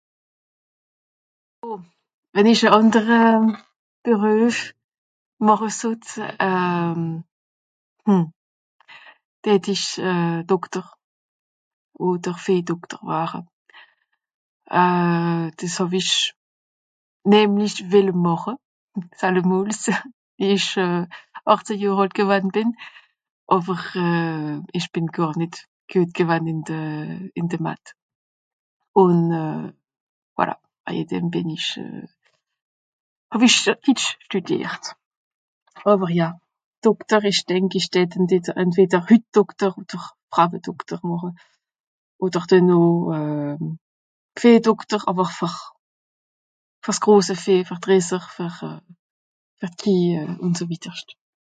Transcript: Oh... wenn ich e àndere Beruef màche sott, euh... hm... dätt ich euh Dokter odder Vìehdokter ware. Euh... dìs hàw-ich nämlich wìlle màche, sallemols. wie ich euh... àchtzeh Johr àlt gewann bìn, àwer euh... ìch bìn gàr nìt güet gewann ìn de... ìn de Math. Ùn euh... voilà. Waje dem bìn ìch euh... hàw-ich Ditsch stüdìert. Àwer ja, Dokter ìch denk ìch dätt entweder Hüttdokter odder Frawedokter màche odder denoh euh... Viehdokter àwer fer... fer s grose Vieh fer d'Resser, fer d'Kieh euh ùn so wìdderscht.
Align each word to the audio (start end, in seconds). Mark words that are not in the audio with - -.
Oh... 1.65 1.83
wenn 2.35 2.49
ich 2.53 2.61
e 2.65 2.69
àndere 2.79 3.17
Beruef 4.05 4.57
màche 5.45 5.69
sott, 5.79 6.05
euh... 6.47 6.99
hm... 8.07 8.23
dätt 9.45 9.67
ich 9.75 9.85
euh 10.09 10.43
Dokter 10.53 10.85
odder 12.07 12.37
Vìehdokter 12.45 13.01
ware. 13.09 13.39
Euh... 14.81 15.43
dìs 15.57 15.75
hàw-ich 15.79 16.13
nämlich 17.33 17.75
wìlle 17.91 18.15
màche, 18.25 18.53
sallemols. 19.19 19.81
wie 20.37 20.53
ich 20.57 20.69
euh... 20.85 21.05
àchtzeh 21.51 21.77
Johr 21.83 22.01
àlt 22.05 22.15
gewann 22.21 22.49
bìn, 22.55 22.69
àwer 23.55 23.81
euh... 24.07 24.57
ìch 24.77 24.89
bìn 24.97 25.07
gàr 25.15 25.33
nìt 25.39 25.55
güet 25.93 26.11
gewann 26.17 26.49
ìn 26.53 26.59
de... 26.67 26.79
ìn 27.39 27.47
de 27.51 27.57
Math. 27.65 27.87
Ùn 29.03 29.15
euh... 29.43 29.69
voilà. 30.37 30.55
Waje 30.85 31.03
dem 31.09 31.25
bìn 31.33 31.53
ìch 31.57 31.69
euh... 31.83 32.07
hàw-ich 33.31 33.59
Ditsch 33.85 34.07
stüdìert. 34.25 34.85
Àwer 35.89 36.09
ja, 36.19 36.27
Dokter 36.83 37.23
ìch 37.29 37.41
denk 37.47 37.71
ìch 37.79 37.87
dätt 37.93 38.17
entweder 38.61 39.03
Hüttdokter 39.07 39.71
odder 39.79 40.01
Frawedokter 40.33 40.99
màche 41.07 41.31
odder 42.23 42.45
denoh 42.49 43.13
euh... 43.13 43.61
Viehdokter 44.41 45.01
àwer 45.09 45.29
fer... 45.37 45.53
fer 46.83 46.93
s 46.97 47.03
grose 47.05 47.33
Vieh 47.45 47.63
fer 47.67 47.79
d'Resser, 47.81 48.23
fer 48.35 48.53
d'Kieh 49.69 50.17
euh 50.19 50.35
ùn 50.43 50.53
so 50.57 50.65
wìdderscht. 50.65 51.15